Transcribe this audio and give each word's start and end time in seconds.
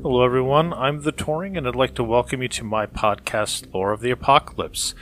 Hello, 0.00 0.24
everyone. 0.24 0.72
I'm 0.72 1.02
the 1.02 1.10
Toering, 1.10 1.56
and 1.56 1.66
I'd 1.66 1.74
like 1.74 1.96
to 1.96 2.04
welcome 2.04 2.40
you 2.40 2.46
to 2.50 2.62
my 2.62 2.86
podcast, 2.86 3.74
Lore 3.74 3.90
of 3.90 4.00
the 4.00 4.12
Apocalypse. 4.12 4.94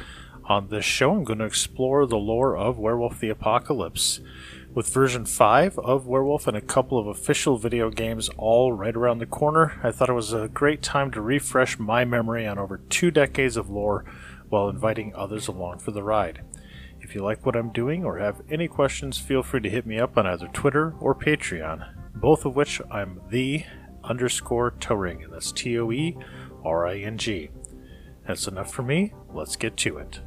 On 0.47 0.69
this 0.69 0.87
show, 0.87 1.13
I'm 1.13 1.23
going 1.23 1.41
to 1.41 1.45
explore 1.45 2.07
the 2.07 2.17
lore 2.17 2.57
of 2.57 2.79
Werewolf 2.79 3.21
the 3.21 3.29
Apocalypse. 3.29 4.21
With 4.75 4.89
version 4.89 5.27
5 5.27 5.79
of 5.81 6.07
Werewolf 6.07 6.47
and 6.47 6.57
a 6.57 6.63
couple 6.63 6.99
of 6.99 7.07
official 7.07 7.59
video 7.59 7.91
games 7.91 8.31
all 8.39 8.73
right 8.73 8.97
around 8.97 9.19
the 9.19 9.27
corner, 9.27 9.79
I 9.83 9.91
thought 9.91 10.09
it 10.09 10.15
was 10.15 10.33
a 10.33 10.49
great 10.49 10.81
time 10.81 11.11
to 11.11 11.21
refresh 11.21 11.79
my 11.79 12.07
memory 12.07 12.47
on 12.47 12.59
over 12.59 12.79
two 12.89 13.11
decades 13.11 13.59
of 13.59 13.69
lore 13.69 14.07
while 14.49 14.71
inviting 14.71 15.15
others 15.15 15.47
along 15.47 15.81
for 15.81 15.91
the 15.91 16.03
ride. 16.03 16.41
If 17.03 17.15
you 17.15 17.23
like 17.23 17.45
what 17.45 17.55
I'm 17.55 17.71
doing 17.71 18.03
or 18.03 18.17
have 18.17 18.41
any 18.51 18.67
questions, 18.67 19.19
feel 19.19 19.43
free 19.43 19.61
to 19.61 19.71
hit 19.71 19.85
me 19.85 19.99
up 20.01 20.17
on 20.17 20.27
either 20.27 20.49
Twitter 20.49 20.95
or 21.01 21.15
Patreon, 21.15 21.87
both 22.15 22.47
of 22.47 22.57
which 22.57 22.81
I'm 22.91 23.21
the 23.29 23.65
underscore 24.07 24.73
Toering, 24.81 25.23
and 25.25 25.33
that's 25.33 25.53
T 25.53 25.79
O 25.79 25.91
E 25.93 26.17
R 26.65 26.87
I 26.87 26.99
N 26.99 27.19
G. 27.19 27.51
That's 28.27 28.49
enough 28.49 28.73
for 28.73 28.83
me. 28.83 29.13
Let's 29.33 29.57
get 29.57 29.77
to 29.79 29.99
it. 29.99 30.21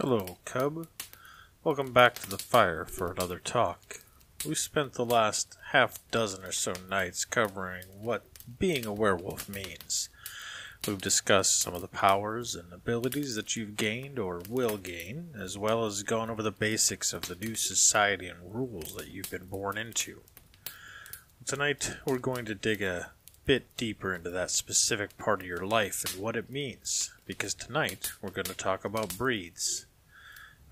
Hello, 0.00 0.38
Cub. 0.44 0.88
Welcome 1.62 1.92
back 1.92 2.14
to 2.16 2.28
the 2.28 2.38
fire 2.38 2.84
for 2.84 3.12
another 3.12 3.38
talk. 3.38 4.00
We 4.44 4.56
spent 4.56 4.94
the 4.94 5.04
last 5.04 5.56
half 5.70 5.98
dozen 6.10 6.44
or 6.44 6.50
so 6.50 6.72
nights 6.90 7.24
covering 7.24 7.84
what 8.00 8.24
being 8.58 8.84
a 8.84 8.92
werewolf 8.92 9.48
means. 9.48 10.08
We've 10.84 11.00
discussed 11.00 11.60
some 11.60 11.74
of 11.74 11.80
the 11.80 11.86
powers 11.86 12.56
and 12.56 12.72
abilities 12.72 13.36
that 13.36 13.54
you've 13.54 13.76
gained 13.76 14.18
or 14.18 14.42
will 14.48 14.76
gain, 14.76 15.28
as 15.38 15.56
well 15.56 15.84
as 15.84 16.02
gone 16.02 16.28
over 16.28 16.42
the 16.42 16.50
basics 16.50 17.12
of 17.12 17.22
the 17.22 17.36
new 17.36 17.54
society 17.54 18.26
and 18.26 18.52
rules 18.52 18.96
that 18.96 19.06
you've 19.06 19.30
been 19.30 19.46
born 19.46 19.78
into. 19.78 20.22
Tonight, 21.46 21.92
we're 22.04 22.18
going 22.18 22.44
to 22.46 22.56
dig 22.56 22.82
a 22.82 23.12
bit 23.44 23.76
deeper 23.76 24.12
into 24.12 24.30
that 24.30 24.50
specific 24.50 25.16
part 25.18 25.42
of 25.42 25.46
your 25.46 25.64
life 25.64 26.04
and 26.04 26.20
what 26.20 26.34
it 26.34 26.50
means, 26.50 27.12
because 27.26 27.54
tonight 27.54 28.10
we're 28.20 28.30
going 28.30 28.46
to 28.46 28.54
talk 28.54 28.84
about 28.84 29.16
breeds. 29.16 29.86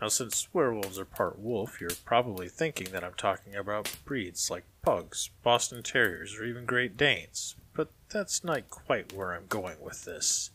Now, 0.00 0.08
since 0.08 0.48
werewolves 0.52 0.98
are 0.98 1.04
part 1.04 1.38
wolf, 1.38 1.80
you're 1.80 1.90
probably 2.04 2.48
thinking 2.48 2.88
that 2.90 3.04
I'm 3.04 3.14
talking 3.16 3.54
about 3.54 3.96
breeds 4.04 4.50
like 4.50 4.64
pugs, 4.82 5.30
Boston 5.44 5.84
Terriers, 5.84 6.34
or 6.36 6.44
even 6.44 6.64
Great 6.64 6.96
Danes, 6.96 7.54
but 7.80 7.92
that's 8.10 8.44
not 8.44 8.68
quite 8.68 9.10
where 9.14 9.32
I'm 9.32 9.46
going 9.48 9.80
with 9.80 10.04
this. 10.04 10.50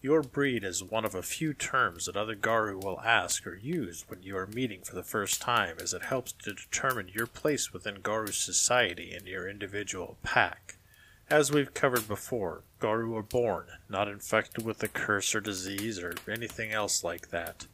Your 0.00 0.22
breed 0.22 0.62
is 0.62 0.84
one 0.84 1.04
of 1.04 1.12
a 1.12 1.20
few 1.20 1.52
terms 1.52 2.06
that 2.06 2.16
other 2.16 2.36
Garou 2.36 2.78
will 2.78 3.00
ask 3.00 3.44
or 3.44 3.56
use 3.56 4.04
when 4.06 4.22
you 4.22 4.36
are 4.36 4.46
meeting 4.46 4.82
for 4.84 4.94
the 4.94 5.02
first 5.02 5.42
time, 5.42 5.78
as 5.82 5.92
it 5.92 6.02
helps 6.02 6.30
to 6.30 6.54
determine 6.54 7.10
your 7.12 7.26
place 7.26 7.72
within 7.72 8.02
Garou 8.02 8.28
society 8.28 9.12
and 9.12 9.26
your 9.26 9.48
individual 9.48 10.16
pack. 10.22 10.76
As 11.28 11.50
we've 11.50 11.74
covered 11.74 12.06
before, 12.06 12.62
Garou 12.78 13.16
are 13.16 13.22
born, 13.24 13.66
not 13.88 14.06
infected 14.06 14.64
with 14.64 14.80
a 14.84 14.86
curse 14.86 15.34
or 15.34 15.40
disease 15.40 15.98
or 15.98 16.14
anything 16.30 16.70
else 16.70 17.02
like 17.02 17.30
that. 17.30 17.66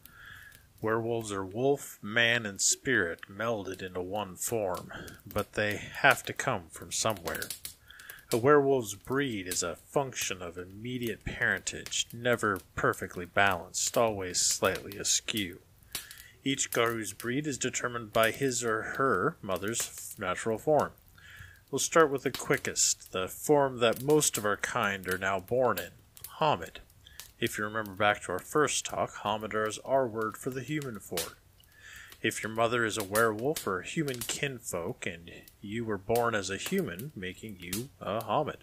Werewolves 0.81 1.33
are 1.33 1.45
wolf, 1.45 1.99
man, 2.01 2.47
and 2.47 2.63
spirit 2.63 3.21
melded 3.31 3.83
into 3.83 4.01
one 4.01 4.37
form, 4.37 4.91
but 5.27 5.53
they 5.53 5.77
have 5.77 6.23
to 6.23 6.33
come 6.33 6.63
from 6.71 6.91
somewhere. 6.91 7.43
A 8.33 8.37
werewolf's 8.37 8.95
breed 8.95 9.49
is 9.49 9.65
a 9.65 9.75
function 9.75 10.41
of 10.41 10.57
immediate 10.57 11.25
parentage, 11.25 12.07
never 12.13 12.61
perfectly 12.77 13.25
balanced, 13.25 13.99
always 13.99 14.39
slightly 14.39 14.97
askew. 14.97 15.59
Each 16.45 16.71
Garou's 16.71 17.13
breed 17.13 17.49
is 17.49 17.59
determined 17.59 18.13
by 18.13 18.31
his 18.31 18.63
or 18.63 18.83
her 18.83 19.37
mother's 19.43 20.15
natural 20.17 20.59
form. 20.59 20.93
We'll 21.73 21.81
start 21.81 22.09
with 22.13 22.23
the 22.23 22.31
quickest, 22.31 23.11
the 23.11 23.27
form 23.27 23.79
that 23.81 24.05
most 24.05 24.39
of 24.39 24.45
our 24.45 24.57
kind 24.57 25.09
are 25.09 25.19
now 25.19 25.41
born 25.41 25.79
in 25.79 25.91
Homid. 26.39 26.77
If 27.41 27.59
you 27.59 27.65
remember 27.65 27.93
back 27.93 28.23
to 28.23 28.33
our 28.33 28.39
first 28.39 28.87
talk, 28.87 29.13
Homidar 29.25 29.67
is 29.67 29.79
our 29.85 30.07
word 30.07 30.37
for 30.37 30.51
the 30.51 30.63
human 30.63 31.01
form. 31.01 31.35
If 32.23 32.43
your 32.43 32.53
mother 32.53 32.85
is 32.85 32.99
a 32.99 33.05
werewolf 33.05 33.67
or 33.67 33.81
human 33.81 34.19
kinfolk 34.19 35.07
and 35.07 35.31
you 35.63 35.87
were 35.87 35.97
born 35.97 36.35
as 36.35 36.51
a 36.51 36.59
human, 36.59 37.13
making 37.17 37.57
you 37.61 37.89
a 37.99 38.21
Homid. 38.21 38.59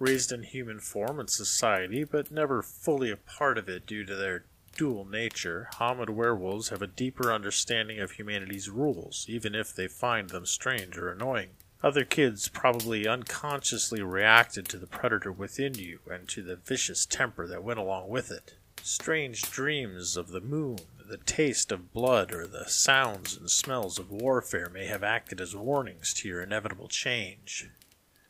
Raised 0.00 0.32
in 0.32 0.42
human 0.42 0.80
form 0.80 1.20
and 1.20 1.30
society, 1.30 2.02
but 2.02 2.32
never 2.32 2.62
fully 2.62 3.12
a 3.12 3.16
part 3.16 3.58
of 3.58 3.68
it 3.68 3.86
due 3.86 4.04
to 4.04 4.16
their 4.16 4.44
dual 4.76 5.04
nature, 5.04 5.68
Homid 5.74 6.10
werewolves 6.10 6.70
have 6.70 6.82
a 6.82 6.88
deeper 6.88 7.32
understanding 7.32 8.00
of 8.00 8.12
humanity's 8.12 8.68
rules, 8.68 9.24
even 9.28 9.54
if 9.54 9.72
they 9.72 9.86
find 9.86 10.30
them 10.30 10.44
strange 10.44 10.98
or 10.98 11.12
annoying. 11.12 11.50
Other 11.80 12.04
kids 12.04 12.48
probably 12.48 13.06
unconsciously 13.06 14.02
reacted 14.02 14.68
to 14.68 14.78
the 14.78 14.88
predator 14.88 15.30
within 15.30 15.74
you 15.74 16.00
and 16.10 16.28
to 16.30 16.42
the 16.42 16.56
vicious 16.56 17.06
temper 17.06 17.46
that 17.46 17.62
went 17.62 17.78
along 17.78 18.08
with 18.08 18.32
it. 18.32 18.54
Strange 18.82 19.42
dreams 19.42 20.16
of 20.16 20.28
the 20.28 20.40
moon, 20.40 20.78
the 21.08 21.16
taste 21.16 21.72
of 21.72 21.92
blood, 21.92 22.32
or 22.32 22.46
the 22.46 22.68
sounds 22.68 23.36
and 23.36 23.50
smells 23.50 23.98
of 23.98 24.10
warfare 24.10 24.68
may 24.68 24.86
have 24.86 25.02
acted 25.02 25.40
as 25.40 25.56
warnings 25.56 26.12
to 26.14 26.28
your 26.28 26.42
inevitable 26.42 26.88
change. 26.88 27.70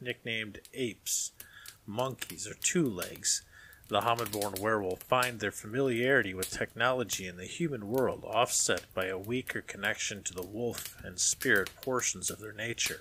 Nicknamed 0.00 0.61
apes, 0.72 1.33
monkeys, 1.87 2.47
or 2.47 2.55
two 2.55 2.88
legs, 2.88 3.43
the 3.88 4.03
Homid-born 4.03 4.55
werewolf 4.61 5.03
find 5.03 5.41
their 5.41 5.50
familiarity 5.50 6.34
with 6.34 6.50
technology 6.50 7.27
in 7.27 7.37
the 7.37 7.47
human 7.47 7.88
world 7.88 8.22
offset 8.25 8.83
by 8.94 9.06
a 9.06 9.19
weaker 9.19 9.62
connection 9.62 10.22
to 10.22 10.34
the 10.34 10.47
wolf 10.47 10.97
and 11.03 11.19
spirit 11.19 11.71
portions 11.83 12.31
of 12.31 12.38
their 12.38 12.53
nature. 12.53 13.00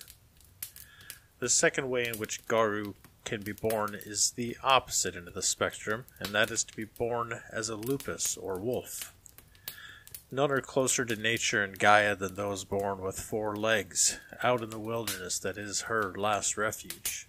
The 1.39 1.49
second 1.49 1.89
way 1.89 2.07
in 2.07 2.17
which 2.17 2.47
Garou 2.47 2.95
can 3.25 3.41
be 3.41 3.51
born 3.51 3.93
is 3.93 4.31
the 4.31 4.55
opposite 4.63 5.15
end 5.15 5.27
of 5.27 5.33
the 5.33 5.41
spectrum, 5.41 6.05
and 6.19 6.29
that 6.29 6.49
is 6.49 6.63
to 6.63 6.75
be 6.75 6.85
born 6.85 7.41
as 7.51 7.67
a 7.67 7.75
lupus 7.75 8.37
or 8.37 8.57
wolf. 8.57 9.13
None 10.29 10.51
are 10.51 10.59
closer 10.59 11.05
to 11.05 11.15
nature 11.15 11.63
and 11.63 11.79
Gaia 11.79 12.13
than 12.13 12.35
those 12.35 12.65
born 12.65 12.99
with 12.99 13.17
four 13.17 13.55
legs, 13.55 14.19
out 14.43 14.61
in 14.61 14.71
the 14.71 14.79
wilderness 14.79 15.39
that 15.39 15.57
is 15.57 15.83
her 15.83 16.13
last 16.17 16.57
refuge. 16.57 17.27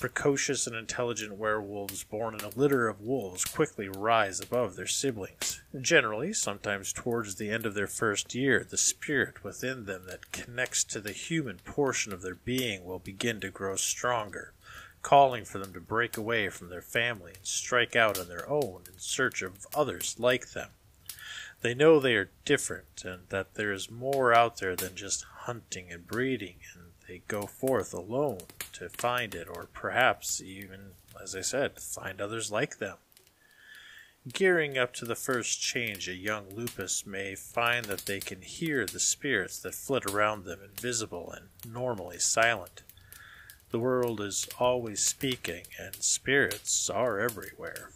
Precocious 0.00 0.66
and 0.66 0.74
intelligent 0.74 1.36
werewolves 1.36 2.02
born 2.02 2.34
in 2.34 2.40
a 2.40 2.48
litter 2.48 2.88
of 2.88 3.00
wolves 3.00 3.44
quickly 3.44 3.88
rise 3.88 4.40
above 4.40 4.74
their 4.74 4.88
siblings. 4.88 5.62
Generally, 5.80 6.32
sometimes 6.32 6.92
towards 6.92 7.36
the 7.36 7.48
end 7.48 7.64
of 7.64 7.74
their 7.74 7.86
first 7.86 8.34
year, 8.34 8.66
the 8.68 8.76
spirit 8.76 9.44
within 9.44 9.84
them 9.84 10.06
that 10.08 10.32
connects 10.32 10.82
to 10.82 11.00
the 11.00 11.12
human 11.12 11.58
portion 11.58 12.12
of 12.12 12.22
their 12.22 12.34
being 12.34 12.84
will 12.84 12.98
begin 12.98 13.38
to 13.38 13.50
grow 13.50 13.76
stronger, 13.76 14.52
calling 15.00 15.44
for 15.44 15.58
them 15.60 15.72
to 15.72 15.80
break 15.80 16.16
away 16.16 16.48
from 16.48 16.70
their 16.70 16.82
family 16.82 17.34
and 17.36 17.46
strike 17.46 17.94
out 17.94 18.18
on 18.18 18.26
their 18.26 18.48
own 18.48 18.82
in 18.92 18.98
search 18.98 19.42
of 19.42 19.64
others 19.76 20.16
like 20.18 20.50
them. 20.50 20.70
They 21.62 21.74
know 21.74 22.00
they 22.00 22.14
are 22.14 22.30
different 22.44 23.04
and 23.04 23.28
that 23.28 23.54
there 23.54 23.72
is 23.72 23.90
more 23.90 24.32
out 24.32 24.56
there 24.56 24.74
than 24.74 24.96
just 24.96 25.24
hunting 25.42 25.92
and 25.92 26.06
breeding, 26.06 26.56
and 26.74 26.92
they 27.06 27.22
go 27.28 27.42
forth 27.42 27.92
alone 27.92 28.40
to 28.74 28.88
find 28.88 29.34
it, 29.34 29.46
or 29.46 29.68
perhaps 29.72 30.40
even, 30.40 30.92
as 31.22 31.36
I 31.36 31.42
said, 31.42 31.78
find 31.78 32.20
others 32.20 32.50
like 32.50 32.78
them. 32.78 32.96
Gearing 34.32 34.78
up 34.78 34.94
to 34.94 35.04
the 35.04 35.14
first 35.14 35.60
change, 35.60 36.08
a 36.08 36.14
young 36.14 36.50
lupus 36.50 37.06
may 37.06 37.34
find 37.34 37.86
that 37.86 38.06
they 38.06 38.20
can 38.20 38.42
hear 38.42 38.86
the 38.86 39.00
spirits 39.00 39.58
that 39.60 39.74
flit 39.74 40.06
around 40.06 40.44
them, 40.44 40.60
invisible 40.62 41.32
and 41.32 41.48
normally 41.70 42.18
silent. 42.18 42.82
The 43.70 43.78
world 43.78 44.20
is 44.20 44.48
always 44.58 45.04
speaking, 45.04 45.64
and 45.78 45.94
spirits 45.96 46.90
are 46.90 47.20
everywhere. 47.20 47.90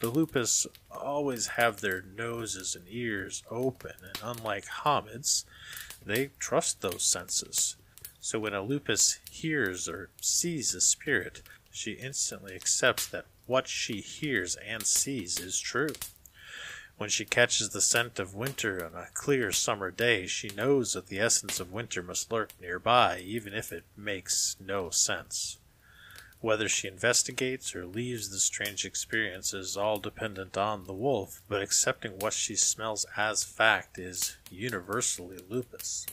The 0.00 0.08
lupus 0.10 0.66
always 0.90 1.46
have 1.46 1.80
their 1.80 2.02
noses 2.02 2.74
and 2.74 2.84
ears 2.88 3.42
open, 3.50 3.92
and 4.02 4.18
unlike 4.22 4.66
homids, 4.66 5.44
they 6.04 6.30
trust 6.38 6.80
those 6.80 7.02
senses. 7.02 7.76
So 8.20 8.38
when 8.38 8.54
a 8.54 8.62
lupus 8.62 9.18
hears 9.30 9.88
or 9.88 10.10
sees 10.20 10.74
a 10.74 10.80
spirit, 10.80 11.42
she 11.70 11.92
instantly 11.92 12.54
accepts 12.54 13.06
that 13.08 13.26
what 13.46 13.68
she 13.68 14.00
hears 14.00 14.56
and 14.56 14.86
sees 14.86 15.38
is 15.38 15.58
true. 15.60 15.94
When 16.96 17.10
she 17.10 17.24
catches 17.24 17.70
the 17.70 17.80
scent 17.80 18.18
of 18.18 18.34
winter 18.34 18.84
on 18.84 18.94
a 18.94 19.08
clear 19.14 19.52
summer 19.52 19.90
day, 19.90 20.26
she 20.26 20.48
knows 20.48 20.92
that 20.92 21.08
the 21.08 21.18
essence 21.18 21.58
of 21.60 21.72
winter 21.72 22.02
must 22.02 22.30
lurk 22.30 22.50
nearby, 22.60 23.18
even 23.18 23.52
if 23.52 23.72
it 23.72 23.84
makes 23.96 24.56
no 24.60 24.90
sense. 24.90 25.58
Whether 26.44 26.68
she 26.68 26.88
investigates 26.88 27.74
or 27.74 27.86
leaves 27.86 28.28
the 28.28 28.38
strange 28.38 28.84
experience 28.84 29.54
is 29.54 29.78
all 29.78 29.98
dependent 29.98 30.58
on 30.58 30.84
the 30.84 30.92
wolf, 30.92 31.40
but 31.48 31.62
accepting 31.62 32.18
what 32.18 32.34
she 32.34 32.54
smells 32.54 33.06
as 33.16 33.44
fact 33.44 33.98
is 33.98 34.36
universally 34.50 35.38
lupus. 35.48 36.04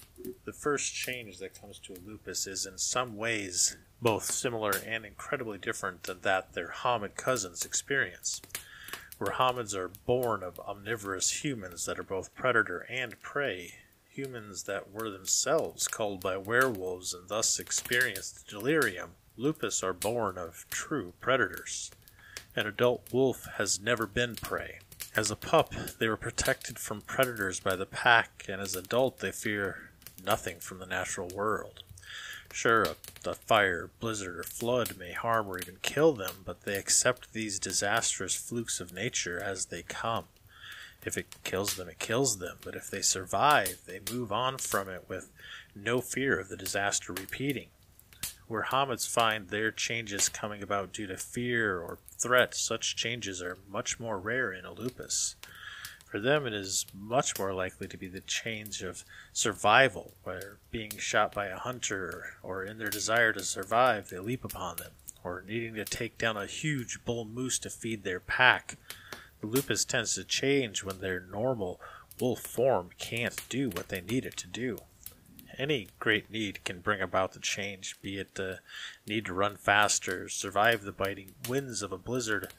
The 0.46 0.54
first 0.54 0.96
change 0.96 1.40
that 1.40 1.60
comes 1.60 1.80
to 1.80 1.92
a 1.96 2.00
lupus 2.08 2.48
is 2.48 2.66
in 2.66 2.78
some 2.78 3.18
ways 3.18 3.76
both 4.02 4.24
similar 4.24 4.72
and 4.86 5.06
incredibly 5.06 5.58
different 5.58 6.04
than 6.04 6.22
that 6.22 6.54
their 6.54 6.70
Homid 6.70 7.18
cousins 7.18 7.66
experience. 7.66 8.42
where 9.18 9.34
hominids 9.34 9.76
are 9.76 9.92
born 10.06 10.44
of 10.44 10.60
omnivorous 10.62 11.44
humans 11.44 11.86
that 11.86 12.00
are 12.00 12.04
both 12.04 12.34
predator 12.34 12.88
and 12.90 13.20
prey, 13.22 13.74
humans 14.08 14.64
that 14.64 14.90
were 14.92 15.10
themselves 15.10 15.90
culled 15.90 16.22
by 16.22 16.38
werewolves 16.38 17.14
and 17.14 17.28
thus 17.28 17.60
experienced 17.60 18.48
delirium. 18.48 19.12
Lupus 19.38 19.82
are 19.82 19.94
born 19.94 20.38
of 20.38 20.66
true 20.70 21.14
predators. 21.22 21.90
An 22.56 22.68
adult 22.68 23.14
wolf 23.14 23.48
has 23.58 23.80
never 23.80 24.06
been 24.06 24.36
prey. 24.36 24.80
As 25.16 25.32
a 25.32 25.36
pup, 25.36 25.74
they 26.00 26.08
were 26.08 26.18
protected 26.18 26.78
from 26.78 27.02
predators 27.02 27.60
by 27.60 27.76
the 27.76 27.86
pack, 27.86 28.46
and 28.50 28.62
as 28.62 28.76
adult, 28.76 29.20
they 29.20 29.32
fear 29.32 29.92
nothing 30.24 30.60
from 30.60 30.80
the 30.80 30.86
natural 30.86 31.30
world. 31.30 31.84
Sure, 32.52 32.84
a, 32.84 32.96
a, 33.26 33.34
fire, 33.34 33.90
blizzard, 34.00 34.38
or 34.38 34.44
flood 34.44 34.98
may 34.98 35.14
harm 35.14 35.48
or 35.48 35.58
even 35.58 35.78
kill 35.82 36.12
them, 36.12 36.44
but 36.46 36.64
they 36.64 36.76
accept 36.76 37.32
these 37.32 37.60
disastrous 37.60 38.36
flukes 38.36 38.82
of 38.82 38.94
nature 38.94 39.40
as 39.40 39.68
they 39.68 39.82
come. 39.84 40.26
If 41.06 41.18
it 41.18 41.38
kills 41.44 41.76
them, 41.76 41.88
it 41.88 42.00
kills 42.00 42.40
them, 42.40 42.58
but 42.64 42.76
if 42.76 42.92
they 42.92 43.02
survive, 43.02 43.80
they 43.88 44.02
move 44.12 44.32
on 44.32 44.58
from 44.58 44.90
it 44.90 45.06
with 45.08 45.32
no 45.74 46.02
fear 46.02 46.38
of 46.38 46.50
the 46.50 46.58
disaster 46.58 47.14
repeating. 47.14 47.70
Where 48.52 48.64
hominids 48.64 49.08
find 49.08 49.48
their 49.48 49.72
changes 49.72 50.28
coming 50.28 50.62
about 50.62 50.92
due 50.92 51.08
to 51.08 51.16
fear 51.16 51.80
or 51.80 52.00
threat, 52.18 52.54
such 52.54 52.98
changes 52.98 53.42
are 53.42 53.58
much 53.70 53.98
more 53.98 54.20
rare 54.20 54.52
in 54.52 54.66
a 54.66 54.74
lupus. 54.74 55.38
For 56.04 56.20
them, 56.20 56.46
it 56.46 56.52
is 56.52 56.86
much 56.94 57.40
more 57.40 57.54
likely 57.54 57.88
to 57.88 57.96
be 57.96 58.10
the 58.10 58.20
change 58.20 58.82
of 58.82 59.06
survival, 59.32 60.16
where 60.24 60.58
being 60.70 60.98
shot 60.98 61.34
by 61.34 61.46
a 61.46 61.60
hunter, 61.60 62.34
or 62.44 62.66
in 62.66 62.78
their 62.78 62.90
desire 62.90 63.32
to 63.32 63.44
survive, 63.46 64.10
they 64.10 64.20
leap 64.20 64.44
upon 64.44 64.76
them, 64.76 64.92
or 65.24 65.46
needing 65.48 65.76
to 65.76 65.86
take 65.86 66.18
down 66.18 66.36
a 66.36 66.46
huge 66.46 67.06
bull 67.06 67.24
moose 67.24 67.58
to 67.60 67.70
feed 67.70 68.04
their 68.04 68.20
pack. 68.20 68.76
The 69.40 69.48
lupus 69.48 69.86
tends 69.86 70.16
to 70.16 70.26
change 70.26 70.84
when 70.84 71.00
their 71.00 71.22
normal 71.22 71.80
wolf 72.20 72.42
form 72.42 72.90
can't 72.98 73.48
do 73.48 73.70
what 73.70 73.88
they 73.88 74.02
need 74.02 74.26
it 74.26 74.36
to 74.36 74.48
do. 74.48 74.80
Any 75.62 75.90
great 76.00 76.32
need 76.32 76.64
can 76.64 76.80
bring 76.80 77.02
about 77.02 77.34
the 77.34 77.40
change, 77.40 78.02
be 78.02 78.18
it 78.18 78.34
the 78.34 78.62
need 79.06 79.28
to 79.28 79.34
run 79.34 79.58
faster, 79.58 80.28
survive 80.28 80.82
the 80.82 80.92
biting 80.92 81.36
winds 81.48 81.84
of 81.84 81.92
a 81.92 82.00
blizzard, 82.00 82.52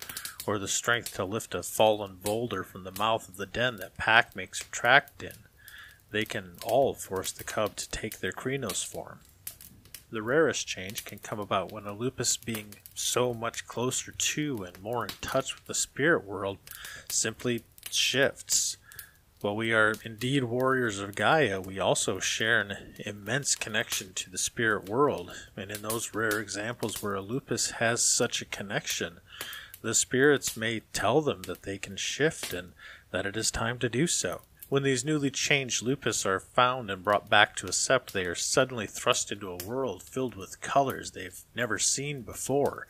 or 0.46 0.56
the 0.56 0.69
strength 0.69 1.16
to 1.16 1.25
lift 1.25 1.52
a 1.52 1.64
fallen 1.64 2.19
boulder 2.22 2.62
from 2.62 2.84
the 2.84 2.93
mouth 2.93 3.28
of 3.28 3.38
the 3.38 3.46
den 3.46 3.78
that 3.78 3.96
Pack 3.96 4.37
makes 4.37 4.60
tracked 4.70 5.20
in. 5.20 5.34
They 6.12 6.25
can 6.25 6.58
all 6.64 6.94
force 6.94 7.32
the 7.32 7.43
cub 7.43 7.75
to 7.75 7.90
take 7.90 8.20
their 8.20 8.31
Crinos 8.31 8.84
form. 8.84 9.19
The 10.12 10.22
rarest 10.22 10.69
change 10.69 11.04
can 11.04 11.19
come 11.19 11.40
about 11.40 11.72
when 11.72 11.87
a 11.87 11.93
lupus, 11.93 12.37
being 12.37 12.76
so 12.94 13.34
much 13.34 13.66
closer 13.66 14.12
to 14.12 14.62
and 14.62 14.81
more 14.81 15.02
in 15.02 15.10
touch 15.20 15.56
with 15.56 15.66
the 15.66 15.75
spirit 15.75 16.22
world, 16.22 16.58
simply 17.08 17.64
shifts. 17.90 18.76
While 19.42 19.56
we 19.56 19.72
are 19.72 19.96
indeed 20.04 20.44
warriors 20.44 21.00
of 21.00 21.16
Gaia, 21.16 21.60
we 21.60 21.80
also 21.80 22.20
share 22.20 22.60
an 22.60 22.94
immense 23.00 23.56
connection 23.56 24.14
to 24.14 24.30
the 24.30 24.38
spirit 24.38 24.88
world, 24.88 25.32
and 25.56 25.68
in 25.72 25.82
those 25.82 26.14
rare 26.14 26.38
examples 26.38 27.02
where 27.02 27.16
a 27.16 27.20
lupus 27.20 27.72
has 27.72 28.04
such 28.04 28.40
a 28.40 28.44
connection, 28.44 29.18
the 29.80 29.96
spirits 29.96 30.56
may 30.56 30.82
tell 30.92 31.20
them 31.20 31.42
that 31.48 31.62
they 31.62 31.76
can 31.76 31.96
shift 31.96 32.52
and 32.52 32.72
that 33.10 33.26
it 33.26 33.36
is 33.36 33.50
time 33.50 33.80
to 33.80 33.88
do 33.88 34.06
so. 34.06 34.42
When 34.68 34.84
these 34.84 35.04
newly 35.04 35.30
changed 35.30 35.82
lupus 35.82 36.24
are 36.24 36.38
found 36.38 36.88
and 36.88 37.02
brought 37.02 37.28
back 37.28 37.56
to 37.56 37.66
a 37.66 37.70
sept, 37.70 38.12
they 38.12 38.26
are 38.26 38.36
suddenly 38.36 38.86
thrust 38.86 39.32
into 39.32 39.50
a 39.50 39.64
world 39.64 40.04
filled 40.04 40.36
with 40.36 40.60
colors 40.60 41.10
they've 41.10 41.40
never 41.56 41.80
seen 41.80 42.22
before. 42.22 42.86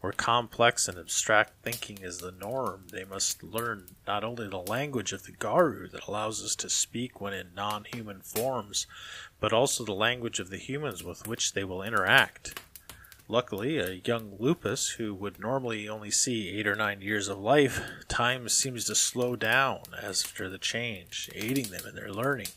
Where 0.00 0.12
complex 0.12 0.86
and 0.86 0.96
abstract 0.96 1.54
thinking 1.62 1.98
is 2.02 2.18
the 2.18 2.30
norm, 2.30 2.86
they 2.92 3.04
must 3.04 3.42
learn 3.42 3.96
not 4.06 4.22
only 4.22 4.48
the 4.48 4.58
language 4.58 5.12
of 5.12 5.24
the 5.24 5.32
Garou 5.32 5.88
that 5.88 6.06
allows 6.06 6.44
us 6.44 6.54
to 6.56 6.70
speak 6.70 7.20
when 7.20 7.32
in 7.32 7.52
non 7.54 7.84
human 7.84 8.20
forms, 8.20 8.86
but 9.40 9.52
also 9.52 9.84
the 9.84 9.92
language 9.92 10.38
of 10.38 10.50
the 10.50 10.56
humans 10.56 11.02
with 11.02 11.26
which 11.26 11.52
they 11.52 11.64
will 11.64 11.82
interact. 11.82 12.60
Luckily, 13.26 13.78
a 13.78 14.00
young 14.04 14.36
lupus 14.38 14.90
who 14.90 15.14
would 15.14 15.40
normally 15.40 15.88
only 15.88 16.12
see 16.12 16.48
eight 16.48 16.66
or 16.66 16.76
nine 16.76 17.02
years 17.02 17.28
of 17.28 17.38
life, 17.38 17.82
time 18.06 18.48
seems 18.48 18.84
to 18.84 18.94
slow 18.94 19.34
down 19.34 19.82
after 20.00 20.48
the 20.48 20.58
change, 20.58 21.28
aiding 21.34 21.70
them 21.70 21.86
in 21.86 21.96
their 21.96 22.12
learning. 22.12 22.48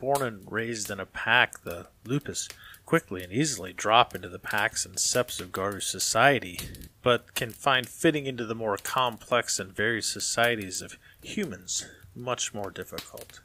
Born 0.00 0.22
and 0.22 0.50
raised 0.50 0.90
in 0.90 0.98
a 0.98 1.06
pack, 1.06 1.62
the 1.62 1.88
lupus 2.04 2.48
quickly 2.88 3.22
and 3.22 3.30
easily 3.30 3.70
drop 3.74 4.14
into 4.14 4.30
the 4.30 4.38
packs 4.38 4.86
and 4.86 4.98
septs 4.98 5.40
of 5.40 5.52
Garou 5.52 5.78
society, 5.78 6.58
but 7.02 7.34
can 7.34 7.50
find 7.50 7.86
fitting 7.86 8.24
into 8.24 8.46
the 8.46 8.54
more 8.54 8.78
complex 8.78 9.58
and 9.58 9.76
varied 9.76 10.04
societies 10.04 10.80
of 10.80 10.96
humans 11.22 11.84
much 12.14 12.54
more 12.54 12.70
difficult. 12.70 13.40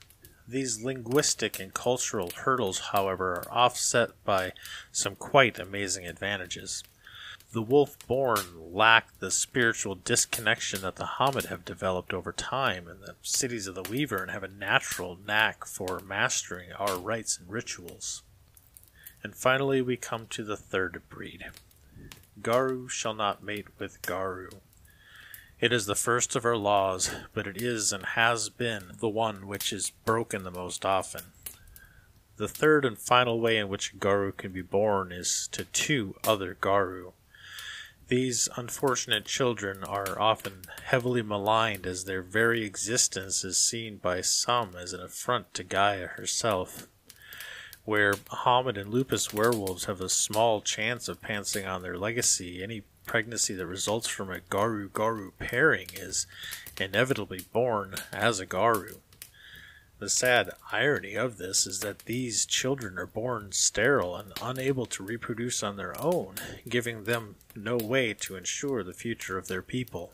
These 0.48 0.82
linguistic 0.82 1.60
and 1.60 1.74
cultural 1.74 2.32
hurdles, 2.34 2.80
however, 2.94 3.34
are 3.34 3.52
offset 3.52 4.12
by 4.24 4.54
some 4.94 5.18
quite 5.18 5.60
amazing 5.60 6.08
advantages. 6.08 6.82
The 7.52 7.62
wolf 7.62 7.98
born 8.08 8.46
lack 8.72 9.20
the 9.20 9.30
spiritual 9.30 9.96
disconnection 9.96 10.84
that 10.84 10.96
the 10.96 11.18
hominid 11.20 11.48
have 11.48 11.66
developed 11.66 12.14
over 12.14 12.32
time 12.32 12.88
in 12.88 13.02
the 13.02 13.16
cities 13.22 13.68
of 13.68 13.76
the 13.76 13.84
Weaver 13.84 14.22
and 14.22 14.32
have 14.32 14.44
a 14.44 14.48
natural 14.48 15.20
knack 15.28 15.66
for 15.66 16.00
mastering 16.00 16.72
our 16.72 16.98
rites 16.98 17.38
and 17.38 17.52
rituals. 17.52 18.24
And 19.24 19.34
finally, 19.34 19.82
we 19.82 19.96
come 19.96 20.28
to 20.32 20.44
the 20.44 20.58
third 20.58 21.02
breed. 21.10 21.46
Garou 22.42 22.90
shall 22.90 23.14
not 23.14 23.44
mate 23.44 23.68
with 23.80 24.02
Garou. 24.02 24.50
It 25.62 25.72
is 25.72 25.86
the 25.86 25.96
first 25.96 26.36
of 26.36 26.44
our 26.44 26.58
laws, 26.58 27.10
but 27.34 27.48
it 27.48 27.62
is 27.62 27.94
and 27.94 28.06
has 28.06 28.50
been 28.50 28.92
the 29.00 29.08
one 29.08 29.48
which 29.48 29.72
is 29.72 29.92
broken 30.04 30.44
the 30.44 30.52
most 30.52 30.86
often. 30.86 31.22
The 32.36 32.50
third 32.50 32.84
and 32.84 32.98
final 32.98 33.40
way 33.40 33.58
in 33.58 33.70
which 33.70 33.94
a 33.94 33.96
Garou 33.96 34.34
can 34.34 34.52
be 34.52 34.62
born 34.62 35.14
is 35.14 35.48
to 35.54 35.64
two 35.66 36.16
other 36.26 36.58
Garou. 36.60 37.14
These 38.10 38.50
unfortunate 38.58 39.24
children 39.24 39.84
are 39.84 40.20
often 40.20 40.64
heavily 40.84 41.22
maligned 41.22 41.88
as 41.88 42.04
their 42.04 42.22
very 42.22 42.66
existence 42.66 43.46
is 43.46 43.58
seen 43.58 43.98
by 43.98 44.20
some 44.22 44.76
as 44.76 44.92
an 44.92 45.00
affront 45.00 45.54
to 45.54 45.64
Gaia 45.64 46.08
herself. 46.08 46.90
Where 47.86 48.14
Hominid 48.14 48.78
and 48.78 48.94
Lupus 48.94 49.34
werewolves 49.34 49.86
have 49.86 50.00
a 50.00 50.08
small 50.08 50.62
chance 50.62 51.10
of 51.10 51.22
passing 51.22 51.66
on 51.66 51.82
their 51.82 51.98
legacy, 51.98 52.64
any 52.64 52.84
pregnancy 53.06 53.54
that 53.56 53.66
results 53.66 54.08
from 54.08 54.32
a 54.32 54.40
Garou 54.40 54.90
Garou 54.90 55.34
pairing 55.38 55.90
is 55.94 56.26
inevitably 56.80 57.42
born 57.52 57.96
as 58.14 58.40
a 58.40 58.46
Garou. 58.46 59.02
The 60.00 60.10
sad 60.10 60.52
irony 60.72 61.16
of 61.16 61.38
this 61.38 61.68
is 61.68 61.82
that 61.82 62.00
these 62.00 62.46
children 62.46 62.98
are 62.98 63.06
born 63.06 63.52
sterile 63.52 64.16
and 64.16 64.34
unable 64.42 64.86
to 64.88 65.04
reproduce 65.04 65.62
on 65.62 65.76
their 65.76 66.00
own, 66.02 66.36
giving 66.68 67.04
them 67.04 67.36
no 67.56 67.78
way 67.78 68.14
to 68.16 68.36
ensure 68.36 68.84
the 68.84 68.94
future 68.94 69.38
of 69.38 69.48
their 69.48 69.62
people. 69.62 70.14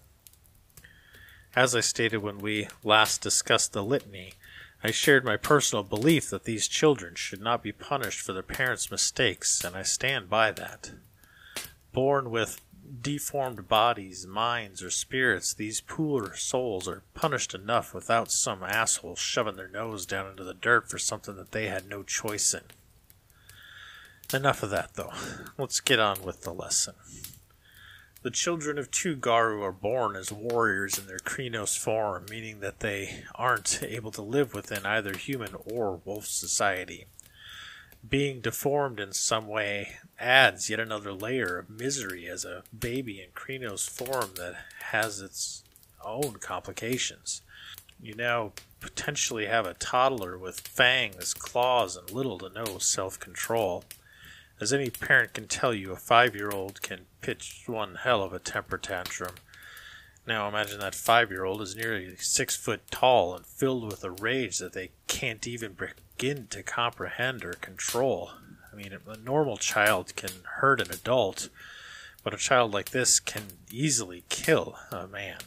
As 1.56 1.76
I 1.76 1.82
stated 1.82 2.18
when 2.18 2.40
we 2.40 2.68
last 2.84 3.22
discussed 3.22 3.74
the 3.74 3.84
litany, 3.84 4.34
I 4.84 4.92
shared 4.92 5.26
my 5.26 5.36
personal 5.36 5.84
belief 5.84 6.30
that 6.30 6.46
these 6.46 6.68
children 6.68 7.16
should 7.16 7.42
not 7.42 7.62
be 7.62 7.72
punished 7.72 8.22
for 8.22 8.32
their 8.32 8.44
parents' 8.44 8.90
mistakes, 8.90 9.64
and 9.64 9.76
I 9.76 9.84
stand 9.84 10.30
by 10.30 10.52
that. 10.52 10.92
Born 11.92 12.30
with 12.32 12.62
deformed 13.02 13.68
bodies, 13.68 14.26
minds, 14.26 14.82
or 14.82 14.90
spirits, 14.90 15.54
these 15.54 15.82
poor 15.82 16.34
souls 16.36 16.88
are 16.88 17.04
punished 17.14 17.54
enough 17.54 17.94
without 17.94 18.32
some 18.32 18.64
asshole 18.64 19.16
shoving 19.16 19.58
their 19.58 19.68
nose 19.68 20.06
down 20.06 20.32
into 20.32 20.44
the 20.44 20.54
dirt 20.54 20.90
for 20.90 20.98
something 20.98 21.36
that 21.36 21.52
they 21.52 21.68
had 21.68 21.88
no 21.88 22.02
choice 22.02 22.54
in. 22.54 22.64
Enough 24.34 24.64
of 24.64 24.70
that, 24.70 24.94
though. 24.94 25.14
Let's 25.58 25.80
get 25.80 26.00
on 26.00 26.24
with 26.24 26.44
the 26.44 26.54
lesson. 26.54 26.96
The 28.22 28.32
children 28.32 28.78
of 28.78 28.92
two 28.92 29.16
Garou 29.16 29.64
are 29.64 29.72
born 29.72 30.16
as 30.16 30.32
warriors 30.32 30.98
in 30.98 31.08
their 31.08 31.20
Crinos 31.20 31.78
form, 31.78 32.26
meaning 32.30 32.60
that 32.60 32.82
they 32.82 33.24
aren't 33.36 33.82
able 33.82 34.12
to 34.12 34.22
live 34.22 34.54
within 34.54 34.86
either 34.86 35.16
human 35.16 35.56
or 35.66 36.02
wolf 36.04 36.28
society 36.28 37.08
being 38.08 38.40
deformed 38.42 39.00
in 39.00 39.12
some 39.12 39.48
way 39.48 39.98
adds 40.18 40.70
yet 40.70 40.80
another 40.80 41.12
layer 41.12 41.58
of 41.58 41.70
misery 41.70 42.28
as 42.28 42.46
a 42.46 42.64
baby 42.78 43.22
in 43.22 43.30
Crinos 43.32 43.90
form 43.90 44.32
that 44.38 44.56
has 44.92 45.20
its 45.22 45.64
own 46.04 46.36
complications. 46.36 47.42
You 48.02 48.16
now 48.16 48.54
potentially 48.80 49.48
have 49.48 49.66
a 49.66 49.74
toddler 49.74 50.38
with 50.38 50.62
fangs, 50.62 51.34
claws, 51.34 51.98
and 51.98 52.10
little 52.10 52.38
to 52.40 52.50
no 52.50 52.78
self 52.78 53.20
control. 53.20 53.84
As 54.62 54.74
any 54.74 54.90
parent 54.90 55.34
can 55.34 55.48
tell 55.48 55.74
you, 55.74 55.92
a 55.92 55.96
five 55.96 56.36
year 56.36 56.52
old 56.52 56.82
can 56.82 57.06
pitch 57.22 57.64
one 57.66 57.96
hell 57.96 58.22
of 58.22 58.34
a 58.34 58.40
temper 58.40 58.78
tantrum. 58.78 59.36
Now 60.28 60.48
imagine 60.48 60.80
that 60.80 60.96
five 60.96 61.32
year 61.32 61.46
old 61.46 61.62
is 61.62 61.76
nearly 61.76 62.16
six 62.18 62.58
foot 62.58 62.82
tall 62.92 63.36
and 63.36 63.46
filled 63.46 63.86
with 63.86 64.04
a 64.04 64.12
rage 64.12 64.58
that 64.58 64.74
they 64.74 64.92
can't 65.08 65.48
even 65.48 65.78
begin 66.18 66.48
to 66.48 66.62
comprehend 66.62 67.46
or 67.46 67.54
control. 67.54 68.32
I 68.72 68.76
mean, 68.76 68.92
a 69.08 69.18
normal 69.18 69.58
child 69.58 70.16
can 70.16 70.32
hurt 70.58 70.82
an 70.82 70.92
adult, 70.92 71.50
but 72.24 72.34
a 72.34 72.38
child 72.38 72.74
like 72.74 72.92
this 72.92 73.20
can 73.20 73.44
easily 73.72 74.24
kill 74.30 74.78
a 74.92 75.08
man. 75.08 75.38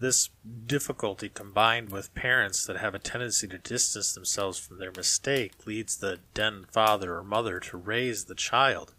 This 0.00 0.30
difficulty 0.66 1.28
combined 1.28 1.90
with 1.90 2.14
parents 2.14 2.64
that 2.64 2.78
have 2.78 2.94
a 2.94 2.98
tendency 2.98 3.46
to 3.48 3.58
distance 3.58 4.14
themselves 4.14 4.58
from 4.58 4.78
their 4.78 4.92
mistake 4.92 5.66
leads 5.66 5.98
the 5.98 6.20
den 6.32 6.64
father 6.72 7.16
or 7.16 7.22
mother 7.22 7.60
to 7.60 7.76
raise 7.76 8.24
the 8.24 8.34
child, 8.34 8.94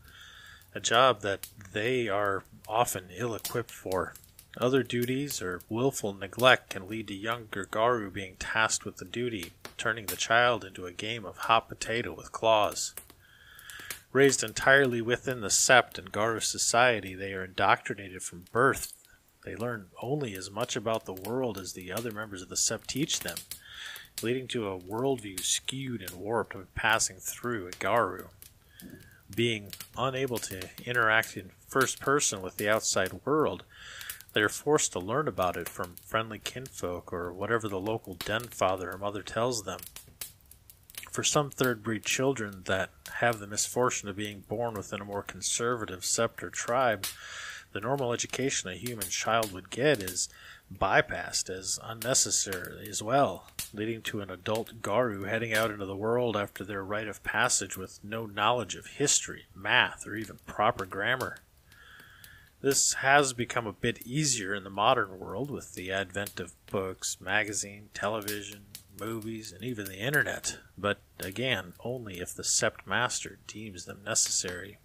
a 0.75 0.79
job 0.79 1.22
that 1.22 1.48
they 1.74 2.08
are 2.08 2.43
often 2.67 3.05
ill 3.17 3.34
equipped 3.34 3.72
for. 3.72 4.13
Other 4.58 4.84
duties 4.84 5.41
or 5.41 5.63
willful 5.70 6.13
neglect 6.13 6.70
can 6.70 6.88
lead 6.88 7.08
to 7.08 7.15
younger 7.15 7.65
Garou 7.65 8.12
being 8.12 8.36
tasked 8.36 8.86
with 8.86 8.98
the 8.98 9.05
duty, 9.05 9.53
turning 9.77 10.05
the 10.05 10.15
child 10.15 10.63
into 10.63 10.86
a 10.86 10.91
game 10.91 11.25
of 11.25 11.38
hot 11.38 11.67
potato 11.67 12.13
with 12.13 12.31
claws. 12.31 12.93
Raised 14.12 14.43
entirely 14.43 15.01
within 15.01 15.41
the 15.41 15.48
Sept 15.48 15.98
and 15.98 16.12
Garou 16.12 16.41
society, 16.41 17.15
they 17.15 17.34
are 17.34 17.46
indoctrinated 17.46 18.22
from 18.22 18.46
birth 18.51 18.93
they 19.45 19.55
learn 19.55 19.88
only 20.01 20.36
as 20.36 20.51
much 20.51 20.75
about 20.75 21.05
the 21.05 21.13
world 21.13 21.57
as 21.57 21.74
the 21.74 21.91
other 21.91 22.12
members 22.12 22.41
of 22.41 22.50
the 22.50 22.55
Sept 22.55 22.88
teach 22.88 23.21
them, 23.21 23.38
leading 24.21 24.48
to 24.50 24.67
a 24.67 24.79
worldview 24.79 25.39
skewed 25.39 26.01
and 26.01 26.12
warped 26.12 26.55
when 26.55 26.67
passing 26.75 27.17
through 27.17 27.67
a 27.67 27.71
Garou. 27.71 28.27
Being 29.33 29.74
unable 29.98 30.38
to 30.39 30.69
interact 30.86 31.38
in 31.38 31.51
first 31.67 32.00
person 32.00 32.41
with 32.41 32.57
the 32.57 32.69
outside 32.69 33.13
world, 33.25 33.63
they 34.33 34.41
are 34.41 34.50
forced 34.50 34.91
to 34.93 35.00
learn 35.00 35.27
about 35.27 35.57
it 35.57 35.67
from 35.67 35.95
friendly 36.05 36.39
kinfolk 36.39 37.12
or 37.12 37.33
whatever 37.33 37.67
the 37.67 37.79
local 37.79 38.13
den 38.13 38.43
father 38.43 38.91
or 38.91 38.98
mother 38.98 39.24
tells 39.24 39.63
them. 39.63 39.79
For 41.12 41.24
some 41.24 41.50
third 41.50 41.83
breed 41.83 42.05
children 42.05 42.63
that 42.65 42.89
have 43.15 43.39
the 43.39 43.48
misfortune 43.48 44.07
of 44.07 44.15
being 44.15 44.41
born 44.48 44.75
within 44.75 45.01
a 45.01 45.05
more 45.05 45.24
conservative 45.24 46.01
Sept 46.01 46.41
or 46.41 46.50
tribe, 46.50 47.05
the 47.71 47.81
normal 47.81 48.13
education 48.13 48.69
a 48.69 48.75
human 48.75 49.07
child 49.07 49.51
would 49.53 49.69
get 49.69 50.01
is 50.01 50.29
bypassed 50.73 51.49
as 51.49 51.79
unnecessary 51.83 52.87
as 52.87 53.03
well, 53.03 53.47
leading 53.73 54.01
to 54.01 54.21
an 54.21 54.29
adult 54.29 54.81
Garou 54.81 55.23
heading 55.23 55.53
out 55.53 55.71
into 55.71 55.85
the 55.85 55.95
world 55.95 56.37
after 56.37 56.63
their 56.63 56.83
rite 56.83 57.07
of 57.07 57.23
passage 57.23 57.77
with 57.77 57.99
no 58.03 58.25
knowledge 58.25 58.75
of 58.75 58.85
history, 58.85 59.45
math, 59.55 60.07
or 60.07 60.15
even 60.15 60.39
proper 60.45 60.85
grammar. 60.85 61.37
This 62.61 62.93
has 62.95 63.33
become 63.33 63.65
a 63.65 63.73
bit 63.73 64.05
easier 64.05 64.53
in 64.53 64.63
the 64.63 64.69
modern 64.69 65.19
world 65.19 65.49
with 65.49 65.73
the 65.73 65.91
advent 65.91 66.39
of 66.39 66.53
books, 66.67 67.19
magazine, 67.19 67.89
television, 67.93 68.65
movies, 68.99 69.51
and 69.51 69.63
even 69.63 69.85
the 69.85 69.97
internet, 69.97 70.59
but 70.77 70.99
again, 71.19 71.73
only 71.83 72.19
if 72.19 72.35
the 72.35 72.43
Sept 72.43 72.85
Master 72.85 73.39
deems 73.47 73.85
them 73.85 74.01
necessary 74.05 74.77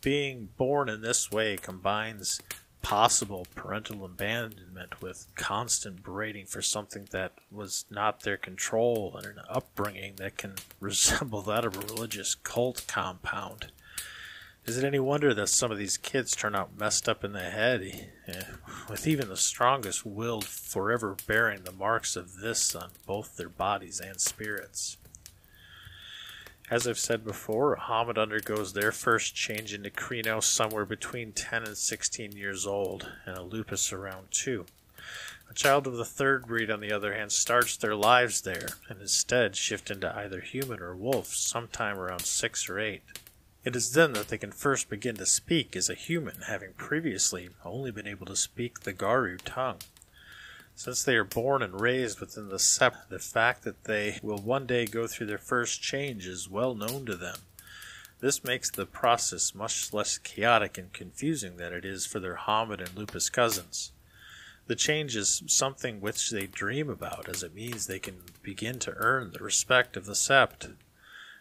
being 0.00 0.48
born 0.56 0.88
in 0.88 1.00
this 1.00 1.30
way 1.30 1.56
combines 1.56 2.40
possible 2.82 3.46
parental 3.54 4.04
abandonment 4.04 5.02
with 5.02 5.26
constant 5.34 6.02
berating 6.02 6.46
for 6.46 6.62
something 6.62 7.08
that 7.10 7.32
was 7.50 7.84
not 7.90 8.20
their 8.20 8.36
control 8.36 9.14
and 9.16 9.26
an 9.26 9.40
upbringing 9.48 10.14
that 10.16 10.36
can 10.36 10.54
resemble 10.80 11.42
that 11.42 11.64
of 11.64 11.76
a 11.76 11.80
religious 11.80 12.34
cult 12.34 12.84
compound. 12.86 13.72
Is 14.64 14.76
it 14.76 14.84
any 14.84 14.98
wonder 14.98 15.32
that 15.32 15.48
some 15.48 15.72
of 15.72 15.78
these 15.78 15.96
kids 15.96 16.36
turn 16.36 16.54
out 16.54 16.78
messed 16.78 17.08
up 17.08 17.24
in 17.24 17.32
the 17.32 17.40
head, 17.40 18.10
eh, 18.26 18.42
with 18.90 19.06
even 19.06 19.28
the 19.28 19.36
strongest 19.36 20.04
willed 20.04 20.44
forever 20.44 21.16
bearing 21.26 21.64
the 21.64 21.72
marks 21.72 22.16
of 22.16 22.36
this 22.36 22.74
on 22.74 22.90
both 23.06 23.36
their 23.36 23.48
bodies 23.48 23.98
and 23.98 24.20
spirits? 24.20 24.98
As 26.70 26.86
I've 26.86 26.98
said 26.98 27.24
before, 27.24 27.76
Homid 27.76 28.18
undergoes 28.18 28.74
their 28.74 28.92
first 28.92 29.34
change 29.34 29.72
into 29.72 29.88
Crinos 29.88 30.44
somewhere 30.44 30.84
between 30.84 31.32
10 31.32 31.64
and 31.64 31.78
16 31.78 32.32
years 32.32 32.66
old, 32.66 33.10
and 33.24 33.38
a 33.38 33.42
lupus 33.42 33.90
around 33.90 34.26
2. 34.32 34.66
A 35.48 35.54
child 35.54 35.86
of 35.86 35.96
the 35.96 36.04
third 36.04 36.46
breed, 36.46 36.70
on 36.70 36.80
the 36.80 36.92
other 36.92 37.14
hand, 37.14 37.32
starts 37.32 37.74
their 37.78 37.94
lives 37.94 38.42
there, 38.42 38.68
and 38.90 39.00
instead 39.00 39.56
shift 39.56 39.90
into 39.90 40.14
either 40.14 40.40
human 40.40 40.80
or 40.80 40.94
wolf 40.94 41.28
sometime 41.28 41.98
around 41.98 42.26
6 42.26 42.68
or 42.68 42.78
8. 42.78 43.00
It 43.64 43.74
is 43.74 43.92
then 43.92 44.12
that 44.12 44.28
they 44.28 44.36
can 44.36 44.52
first 44.52 44.90
begin 44.90 45.16
to 45.16 45.26
speak 45.26 45.74
as 45.74 45.88
a 45.88 45.94
human, 45.94 46.42
having 46.48 46.74
previously 46.74 47.48
only 47.64 47.90
been 47.90 48.06
able 48.06 48.26
to 48.26 48.36
speak 48.36 48.80
the 48.80 48.92
Garou 48.92 49.38
tongue. 49.38 49.78
Since 50.78 51.02
they 51.02 51.16
are 51.16 51.24
born 51.24 51.60
and 51.60 51.80
raised 51.80 52.20
within 52.20 52.50
the 52.50 52.54
sept, 52.54 53.08
the 53.08 53.18
fact 53.18 53.64
that 53.64 53.82
they 53.82 54.20
will 54.22 54.38
one 54.38 54.64
day 54.64 54.86
go 54.86 55.08
through 55.08 55.26
their 55.26 55.36
first 55.36 55.82
change 55.82 56.24
is 56.24 56.48
well 56.48 56.72
known 56.72 57.04
to 57.06 57.16
them. 57.16 57.38
This 58.20 58.44
makes 58.44 58.70
the 58.70 58.86
process 58.86 59.56
much 59.56 59.92
less 59.92 60.18
chaotic 60.18 60.78
and 60.78 60.92
confusing 60.92 61.56
than 61.56 61.72
it 61.72 61.84
is 61.84 62.06
for 62.06 62.20
their 62.20 62.36
Homid 62.36 62.78
and 62.78 62.94
Lupus 62.96 63.28
cousins. 63.28 63.90
The 64.68 64.76
change 64.76 65.16
is 65.16 65.42
something 65.48 66.00
which 66.00 66.30
they 66.30 66.46
dream 66.46 66.88
about, 66.88 67.28
as 67.28 67.42
it 67.42 67.56
means 67.56 67.88
they 67.88 67.98
can 67.98 68.22
begin 68.44 68.78
to 68.78 68.94
earn 68.98 69.32
the 69.32 69.42
respect 69.42 69.96
of 69.96 70.06
the 70.06 70.12
sept. 70.12 70.74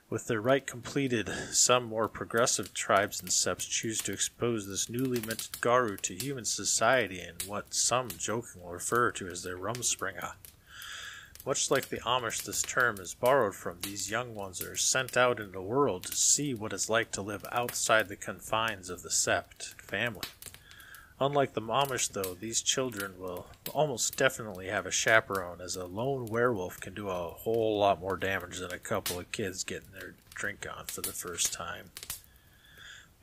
With 0.10 0.28
their 0.28 0.40
rite 0.40 0.66
completed, 0.66 1.30
some 1.52 1.84
more 1.84 2.08
progressive 2.08 2.74
tribes 2.74 3.20
and 3.20 3.30
septs 3.30 3.66
choose 3.66 3.98
to 4.04 4.14
expose 4.14 4.66
this 4.66 4.88
newly 4.88 5.20
minted 5.20 5.60
Garou 5.60 5.98
to 5.98 6.16
human 6.16 6.46
society 6.46 7.20
in 7.20 7.36
what 7.46 7.74
some 7.74 8.08
jokingly 8.18 8.72
refer 8.72 9.12
to 9.12 9.28
as 9.28 9.44
their 9.44 9.58
Rumspringa. 9.58 10.36
Much 11.46 11.70
like 11.70 11.90
the 11.90 12.00
Amish 12.00 12.42
this 12.44 12.62
term 12.62 13.02
is 13.02 13.16
borrowed 13.16 13.56
from, 13.56 13.82
these 13.82 14.10
young 14.10 14.34
ones 14.34 14.62
are 14.62 14.78
sent 14.78 15.18
out 15.18 15.42
into 15.42 15.52
the 15.52 15.62
world 15.62 16.06
to 16.06 16.16
see 16.16 16.54
what 16.54 16.72
it's 16.72 16.90
like 16.90 17.12
to 17.12 17.22
live 17.22 17.46
outside 17.52 18.08
the 18.08 18.16
confines 18.16 18.90
of 18.90 19.04
the 19.04 19.10
Sept 19.10 19.74
family. 19.82 20.28
Unlike 21.20 21.54
the 21.54 21.62
Amish, 21.62 22.12
though, 22.12 22.36
these 22.36 22.62
children 22.62 23.16
will 23.20 23.48
almost 23.74 24.16
definitely 24.16 24.68
have 24.68 24.86
a 24.86 24.92
chaperone, 24.92 25.62
as 25.62 25.76
a 25.76 25.86
lone 25.86 26.28
werewolf 26.28 26.80
can 26.80 26.94
do 26.94 27.10
a 27.10 27.30
whole 27.30 27.80
lot 27.80 28.00
more 28.00 28.18
damage 28.18 28.60
than 28.60 28.72
a 28.72 28.78
couple 28.78 29.20
of 29.20 29.32
kids 29.32 29.64
getting 29.64 29.90
their 29.94 30.14
drink 30.36 30.68
on 30.72 30.86
for 30.86 31.02
the 31.02 31.12
first 31.12 31.52
time. 31.52 31.90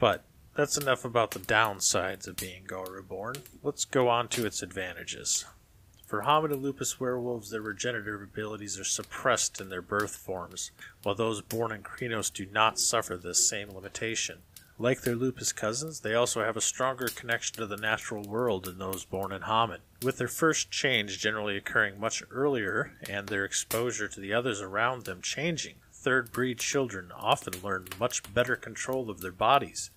But 0.00 0.24
that's 0.56 0.76
enough 0.76 1.04
about 1.04 1.30
the 1.30 1.38
downsides 1.38 2.26
of 2.26 2.36
being 2.36 2.64
Garou 2.66 3.02
born. 3.02 3.36
Let's 3.62 3.84
go 3.84 4.08
on 4.08 4.26
to 4.28 4.44
its 4.44 4.60
advantages. 4.60 5.44
For 6.04 6.22
hominid 6.22 6.60
Lupus 6.60 6.98
werewolves, 6.98 7.50
their 7.50 7.62
regenerative 7.62 8.22
abilities 8.22 8.78
are 8.78 8.84
suppressed 8.84 9.60
in 9.60 9.68
their 9.68 9.82
birth 9.82 10.16
forms, 10.16 10.72
while 11.02 11.14
those 11.14 11.40
born 11.40 11.72
in 11.72 11.82
Crinos 11.82 12.30
do 12.30 12.46
not 12.46 12.78
suffer 12.78 13.16
this 13.16 13.48
same 13.48 13.70
limitation. 13.70 14.38
Like 14.76 15.02
their 15.02 15.14
lupus 15.14 15.52
cousins, 15.52 16.00
they 16.00 16.14
also 16.14 16.42
have 16.42 16.56
a 16.56 16.60
stronger 16.60 17.06
connection 17.06 17.56
to 17.56 17.66
the 17.66 17.76
natural 17.76 18.24
world 18.24 18.64
than 18.64 18.78
those 18.78 19.04
born 19.04 19.30
in 19.30 19.42
Homid. 19.42 19.78
With 20.02 20.18
their 20.18 20.26
first 20.26 20.72
change 20.72 21.20
generally 21.20 21.56
occurring 21.56 22.00
much 22.00 22.24
earlier 22.32 22.92
and 23.08 23.28
their 23.28 23.44
exposure 23.44 24.08
to 24.08 24.20
the 24.20 24.34
others 24.34 24.60
around 24.60 25.04
them 25.04 25.22
changing, 25.22 25.76
third 25.92 26.32
breed 26.32 26.58
children 26.58 27.12
often 27.16 27.62
learn 27.62 27.86
much 28.00 28.34
better 28.34 28.56
control 28.56 29.10
of 29.10 29.20
their 29.20 29.30
bodies, 29.30 29.90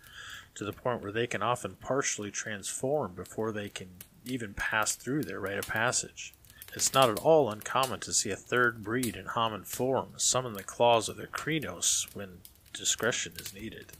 to 0.53 0.63
the 0.63 0.73
point 0.73 1.01
where 1.01 1.11
they 1.11 1.25
can 1.25 1.41
often 1.41 1.75
partially 1.81 2.29
transform 2.29 3.15
before 3.15 3.51
they 3.51 3.69
can 3.69 3.89
even 4.25 4.53
pass 4.53 4.95
through 4.95 5.23
their 5.23 5.39
rite 5.39 5.57
of 5.57 5.67
passage. 5.67 6.35
It's 6.75 6.93
not 6.93 7.09
at 7.09 7.19
all 7.19 7.49
uncommon 7.49 8.01
to 8.01 8.13
see 8.13 8.29
a 8.29 8.35
third 8.35 8.83
breed 8.83 9.15
in 9.15 9.25
Homid 9.25 9.65
form 9.65 10.09
summon 10.17 10.53
the 10.53 10.61
claws 10.61 11.09
of 11.09 11.17
their 11.17 11.25
Crinos 11.25 12.05
when 12.13 12.41
discretion 12.73 13.33
is 13.39 13.55
needed. 13.55 13.93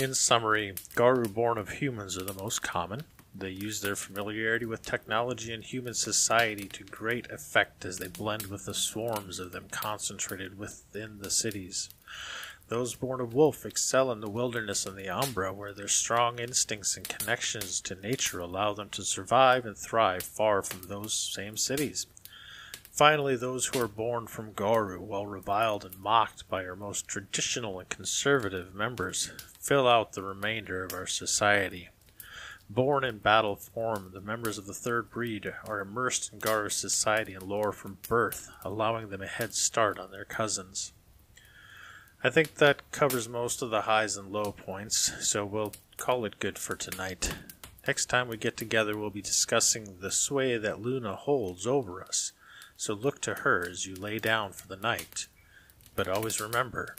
In 0.00 0.14
summary, 0.14 0.72
Garou 0.94 1.28
born 1.28 1.58
of 1.58 1.68
humans 1.72 2.16
are 2.16 2.24
the 2.24 2.32
most 2.32 2.62
common. 2.62 3.02
They 3.34 3.50
use 3.50 3.82
their 3.82 3.94
familiarity 3.94 4.64
with 4.64 4.80
technology 4.80 5.52
and 5.52 5.62
human 5.62 5.92
society 5.92 6.68
to 6.68 6.84
great 6.84 7.30
effect 7.30 7.84
as 7.84 7.98
they 7.98 8.08
blend 8.08 8.46
with 8.46 8.64
the 8.64 8.72
swarms 8.72 9.38
of 9.38 9.52
them 9.52 9.66
concentrated 9.70 10.58
within 10.58 11.18
the 11.18 11.28
cities. 11.28 11.90
Those 12.68 12.94
born 12.94 13.20
of 13.20 13.34
wolf 13.34 13.66
excel 13.66 14.10
in 14.10 14.22
the 14.22 14.30
wilderness 14.30 14.86
and 14.86 14.96
the 14.96 15.10
umbra, 15.10 15.52
where 15.52 15.74
their 15.74 15.86
strong 15.86 16.38
instincts 16.38 16.96
and 16.96 17.06
connections 17.06 17.78
to 17.82 17.94
nature 17.94 18.38
allow 18.38 18.72
them 18.72 18.88
to 18.92 19.04
survive 19.04 19.66
and 19.66 19.76
thrive 19.76 20.22
far 20.22 20.62
from 20.62 20.84
those 20.84 21.12
same 21.12 21.58
cities. 21.58 22.06
Finally, 23.00 23.34
those 23.34 23.64
who 23.64 23.80
are 23.80 23.88
born 23.88 24.26
from 24.26 24.52
Garou, 24.52 25.00
while 25.00 25.24
reviled 25.24 25.86
and 25.86 25.98
mocked 25.98 26.46
by 26.50 26.66
our 26.66 26.76
most 26.76 27.08
traditional 27.08 27.80
and 27.80 27.88
conservative 27.88 28.74
members, 28.74 29.32
fill 29.58 29.88
out 29.88 30.12
the 30.12 30.22
remainder 30.22 30.84
of 30.84 30.92
our 30.92 31.06
society. 31.06 31.88
Born 32.68 33.02
in 33.02 33.16
battle 33.16 33.56
form, 33.56 34.10
the 34.12 34.20
members 34.20 34.58
of 34.58 34.66
the 34.66 34.74
third 34.74 35.08
breed 35.08 35.50
are 35.66 35.80
immersed 35.80 36.30
in 36.30 36.40
Garou 36.40 36.68
society 36.68 37.32
and 37.32 37.44
lore 37.44 37.72
from 37.72 37.96
birth, 38.06 38.50
allowing 38.66 39.08
them 39.08 39.22
a 39.22 39.26
head 39.26 39.54
start 39.54 39.98
on 39.98 40.10
their 40.10 40.26
cousins. 40.26 40.92
I 42.22 42.28
think 42.28 42.56
that 42.56 42.90
covers 42.92 43.30
most 43.30 43.62
of 43.62 43.70
the 43.70 43.80
highs 43.80 44.18
and 44.18 44.30
low 44.30 44.52
points, 44.52 45.26
so 45.26 45.46
we'll 45.46 45.72
call 45.96 46.26
it 46.26 46.38
good 46.38 46.58
for 46.58 46.76
tonight. 46.76 47.32
Next 47.86 48.10
time 48.10 48.28
we 48.28 48.36
get 48.36 48.58
together, 48.58 48.94
we'll 48.94 49.08
be 49.08 49.22
discussing 49.22 50.00
the 50.02 50.10
sway 50.10 50.58
that 50.58 50.82
Luna 50.82 51.16
holds 51.16 51.66
over 51.66 52.04
us 52.04 52.32
so 52.80 52.94
look 52.94 53.20
to 53.20 53.34
her 53.34 53.68
as 53.68 53.84
you 53.84 53.94
lay 53.94 54.18
down 54.18 54.52
for 54.52 54.66
the 54.66 54.74
night. 54.74 55.26
But 55.94 56.08
always 56.08 56.40
remember 56.40 56.96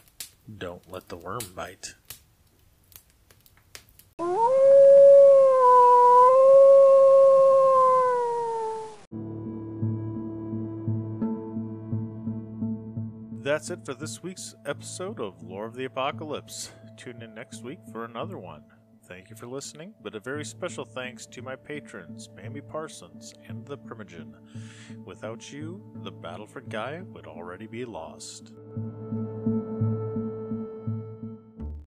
don't 0.60 0.84
let 0.92 1.10
the 1.10 1.18
Wyrm 1.18 1.56
bite. 1.56 1.96
That's 13.44 13.72
it 13.72 13.84
for 13.84 13.96
this 13.96 14.22
week's 14.22 14.54
episode 14.68 15.20
of 15.20 15.42
Lore 15.42 15.66
of 15.66 15.74
the 15.74 15.86
Apocalypse. 15.86 16.70
Tune 16.96 17.24
in 17.24 17.34
next 17.34 17.64
week 17.64 17.80
for 17.92 18.06
another 18.06 18.38
one. 18.38 18.62
Thank 19.12 19.30
you 19.30 19.36
for 19.36 19.46
listening, 19.46 19.94
but 20.02 20.16
a 20.16 20.22
very 20.22 20.46
special 20.46 20.86
thanks 20.86 21.26
to 21.26 21.42
my 21.42 21.58
patrons, 21.58 22.30
Mamie 22.34 22.62
Parsons 22.62 23.34
and 23.46 23.66
the 23.66 23.78
Primogen. 23.78 24.36
Without 25.04 25.52
you, 25.52 25.84
the 25.96 26.14
battle 26.14 26.48
for 26.48 26.62
Gaia 26.62 27.04
would 27.04 27.28
already 27.28 27.68
be 27.68 27.84
lost. 27.84 28.54